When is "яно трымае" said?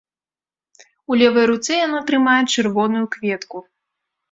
1.85-2.39